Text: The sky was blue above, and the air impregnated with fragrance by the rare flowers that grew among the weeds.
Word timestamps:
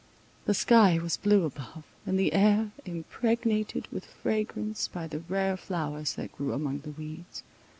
The 0.45 0.55
sky 0.55 0.97
was 0.97 1.17
blue 1.17 1.43
above, 1.45 1.83
and 2.07 2.17
the 2.17 2.33
air 2.33 2.71
impregnated 2.85 3.87
with 3.91 4.05
fragrance 4.05 4.87
by 4.87 5.05
the 5.05 5.19
rare 5.19 5.55
flowers 5.57 6.15
that 6.15 6.35
grew 6.35 6.53
among 6.53 6.79
the 6.79 6.89
weeds. 6.91 7.43